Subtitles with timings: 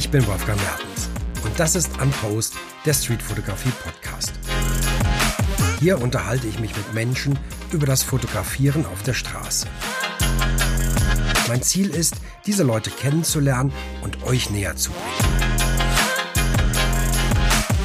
[0.00, 1.10] Ich bin Wolfgang Mertens
[1.44, 2.54] und das ist Unpost,
[2.86, 4.32] der Streetfotografie Podcast.
[5.78, 7.38] Hier unterhalte ich mich mit Menschen
[7.70, 9.66] über das Fotografieren auf der Straße.
[11.48, 12.14] Mein Ziel ist,
[12.46, 15.60] diese Leute kennenzulernen und euch näher zu bringen.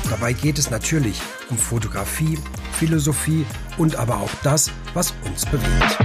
[0.10, 1.20] Dabei geht es natürlich
[1.50, 2.40] um Fotografie,
[2.80, 3.46] Philosophie
[3.78, 5.98] und aber auch das, was uns bewegt.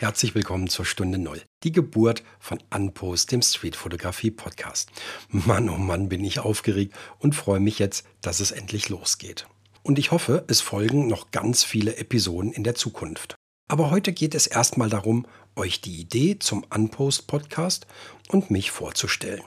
[0.00, 1.42] Herzlich willkommen zur Stunde Null.
[1.62, 4.90] Die Geburt von Unpost, dem Streetfotografie-Podcast.
[5.28, 9.46] Mann, oh Mann, bin ich aufgeregt und freue mich jetzt, dass es endlich losgeht.
[9.82, 13.34] Und ich hoffe, es folgen noch ganz viele Episoden in der Zukunft.
[13.68, 17.86] Aber heute geht es erstmal darum, euch die Idee zum Unpost-Podcast
[18.28, 19.44] und mich vorzustellen.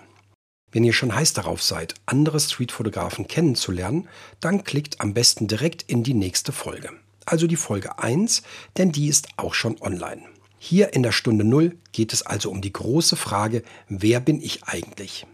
[0.72, 4.08] Wenn ihr schon heiß darauf seid, andere Streetfotografen kennenzulernen,
[4.40, 6.92] dann klickt am besten direkt in die nächste Folge.
[7.26, 8.44] Also die Folge 1,
[8.78, 10.24] denn die ist auch schon online.
[10.66, 14.64] Hier in der Stunde Null geht es also um die große Frage, wer bin ich
[14.64, 15.28] eigentlich?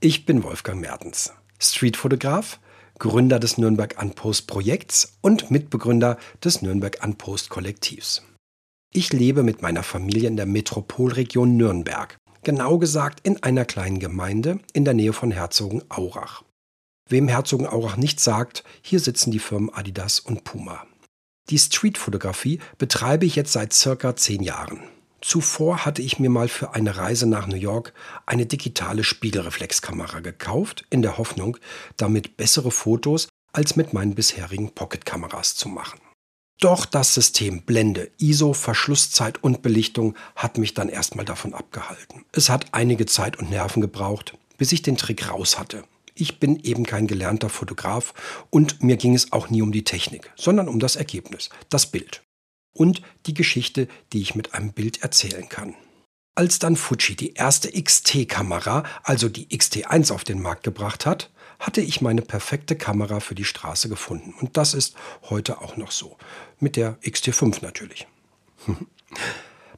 [0.00, 2.58] Ich bin Wolfgang Mertens, Streetfotograf,
[2.98, 8.22] Gründer des Nürnberg Unpost Projekts und Mitbegründer des Nürnberg Unpost Kollektivs.
[8.94, 14.58] Ich lebe mit meiner Familie in der Metropolregion Nürnberg, genau gesagt in einer kleinen Gemeinde
[14.72, 16.44] in der Nähe von Herzogenaurach.
[17.10, 20.86] Wem Herzogenaurach nicht sagt, hier sitzen die Firmen Adidas und Puma.
[21.48, 24.80] Die Streetfotografie betreibe ich jetzt seit circa zehn Jahren.
[25.20, 27.92] Zuvor hatte ich mir mal für eine Reise nach New York
[28.24, 31.58] eine digitale Spiegelreflexkamera gekauft, in der Hoffnung,
[31.96, 36.00] damit bessere Fotos als mit meinen bisherigen Pocketkameras zu machen.
[36.60, 42.24] Doch das System Blende, ISO, Verschlusszeit und Belichtung hat mich dann erstmal davon abgehalten.
[42.32, 45.84] Es hat einige Zeit und Nerven gebraucht, bis ich den Trick raus hatte.
[46.14, 48.14] Ich bin eben kein gelernter Fotograf
[48.50, 52.22] und mir ging es auch nie um die Technik, sondern um das Ergebnis, das Bild
[52.72, 55.74] und die Geschichte, die ich mit einem Bild erzählen kann.
[56.34, 61.80] Als dann Fuji die erste XT-Kamera, also die XT1 auf den Markt gebracht hat, hatte
[61.80, 64.34] ich meine perfekte Kamera für die Straße gefunden.
[64.40, 64.94] Und das ist
[65.28, 66.16] heute auch noch so.
[66.58, 68.06] Mit der XT5 natürlich.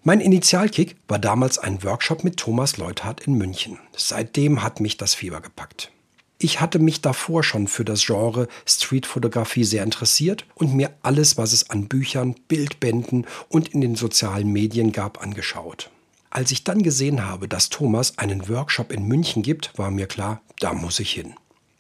[0.04, 3.78] Mein Initialkick war damals ein Workshop mit Thomas Leuthardt in München.
[3.96, 5.91] Seitdem hat mich das Fieber gepackt.
[6.44, 11.52] Ich hatte mich davor schon für das Genre Streetfotografie sehr interessiert und mir alles, was
[11.52, 15.88] es an Büchern, Bildbänden und in den sozialen Medien gab, angeschaut.
[16.30, 20.42] Als ich dann gesehen habe, dass Thomas einen Workshop in München gibt, war mir klar,
[20.58, 21.34] da muss ich hin.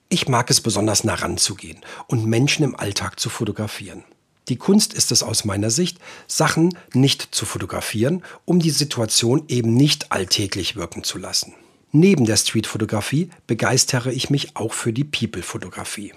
[0.08, 4.04] Ich mag es besonders nah ranzugehen und Menschen im Alltag zu fotografieren.
[4.48, 9.74] Die Kunst ist es aus meiner Sicht, Sachen nicht zu fotografieren, um die Situation eben
[9.74, 11.52] nicht alltäglich wirken zu lassen.
[11.94, 16.14] Neben der Streetfotografie begeistere ich mich auch für die People-Fotografie.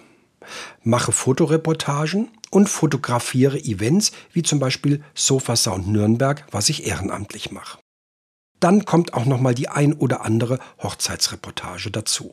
[0.83, 7.79] Mache Fotoreportagen und fotografiere Events wie zum Beispiel Sofa Sound Nürnberg, was ich ehrenamtlich mache.
[8.61, 12.31] Dann kommt auch noch mal die ein oder andere Hochzeitsreportage dazu.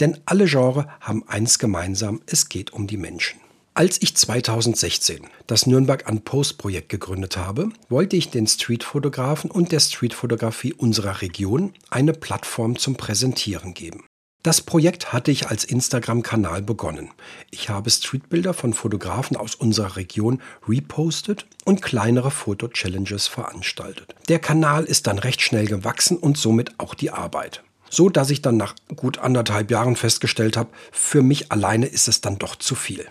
[0.00, 3.38] Denn alle Genres haben eins gemeinsam, es geht um die Menschen.
[3.78, 9.70] Als ich 2016 das Nürnberg an Post Projekt gegründet habe, wollte ich den Streetfotografen und
[9.70, 14.04] der Streetfotografie unserer Region eine Plattform zum Präsentieren geben.
[14.42, 17.12] Das Projekt hatte ich als Instagram-Kanal begonnen.
[17.52, 24.12] Ich habe Streetbilder von Fotografen aus unserer Region repostet und kleinere Foto-Challenges veranstaltet.
[24.28, 27.62] Der Kanal ist dann recht schnell gewachsen und somit auch die Arbeit.
[27.90, 32.20] So dass ich dann nach gut anderthalb Jahren festgestellt habe, für mich alleine ist es
[32.20, 33.06] dann doch zu viel.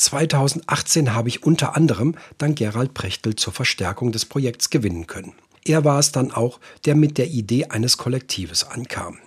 [0.00, 5.34] 2018 habe ich unter anderem dann Gerald Prechtel zur Verstärkung des Projekts gewinnen können.
[5.64, 9.18] Er war es dann auch, der mit der Idee eines Kollektives ankam.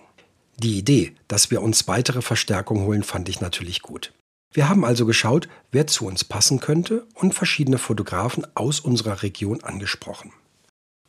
[0.57, 4.13] Die Idee, dass wir uns weitere Verstärkung holen, fand ich natürlich gut.
[4.53, 9.63] Wir haben also geschaut, wer zu uns passen könnte und verschiedene Fotografen aus unserer Region
[9.63, 10.33] angesprochen.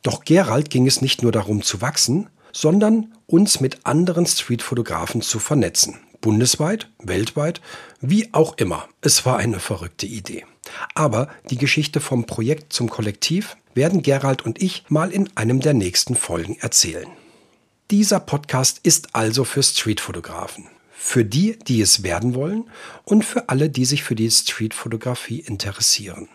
[0.01, 5.39] Doch Gerald ging es nicht nur darum zu wachsen, sondern uns mit anderen Streetfotografen zu
[5.39, 7.61] vernetzen, Bundesweit, weltweit,
[7.99, 8.87] wie auch immer.
[9.01, 10.45] Es war eine verrückte Idee.
[10.95, 15.73] Aber die Geschichte vom Projekt zum Kollektiv werden Gerald und ich mal in einem der
[15.73, 17.09] nächsten Folgen erzählen.
[17.91, 20.69] Dieser Podcast ist also für Streetfotografen.
[20.93, 22.69] Für die, die es werden wollen
[23.03, 26.29] und für alle, die sich für die Streetfotografie interessieren.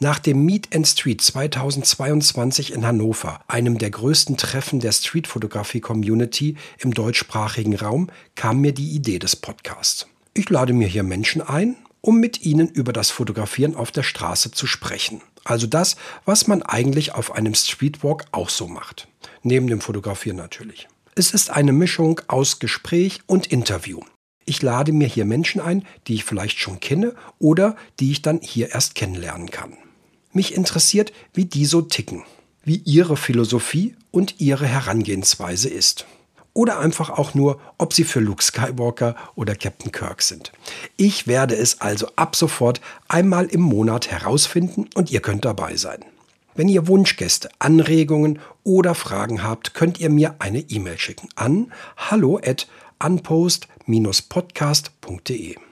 [0.00, 6.94] Nach dem Meet and Street 2022 in Hannover, einem der größten Treffen der Streetfotografie-Community im
[6.94, 10.06] deutschsprachigen Raum, kam mir die Idee des Podcasts.
[10.34, 14.52] Ich lade mir hier Menschen ein, um mit ihnen über das Fotografieren auf der Straße
[14.52, 15.20] zu sprechen.
[15.42, 19.08] Also das, was man eigentlich auf einem Streetwalk auch so macht.
[19.42, 20.86] Neben dem Fotografieren natürlich.
[21.16, 24.02] Es ist eine Mischung aus Gespräch und Interview.
[24.44, 28.38] Ich lade mir hier Menschen ein, die ich vielleicht schon kenne oder die ich dann
[28.40, 29.76] hier erst kennenlernen kann.
[30.32, 32.24] Mich interessiert, wie die so ticken,
[32.64, 36.06] wie ihre Philosophie und ihre Herangehensweise ist.
[36.58, 40.50] oder einfach auch nur, ob sie für Luke Skywalker oder Captain Kirk sind.
[40.96, 46.04] Ich werde es also ab sofort einmal im Monat herausfinden und ihr könnt dabei sein.
[46.56, 52.40] Wenn ihr Wunschgäste, Anregungen oder Fragen habt, könnt ihr mir eine E-Mail schicken an hallo
[52.44, 52.66] at
[52.98, 55.67] unpost-podcast.de.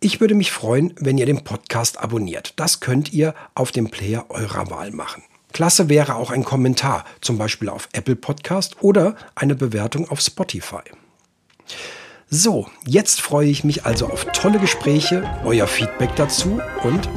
[0.00, 2.52] Ich würde mich freuen, wenn ihr den Podcast abonniert.
[2.54, 5.24] Das könnt ihr auf dem Player eurer Wahl machen.
[5.52, 10.82] Klasse wäre auch ein Kommentar, zum Beispiel auf Apple Podcast oder eine Bewertung auf Spotify.
[12.30, 17.08] So, jetzt freue ich mich also auf tolle Gespräche, euer Feedback dazu und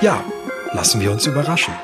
[0.00, 0.24] ja,
[0.72, 1.74] lassen wir uns überraschen.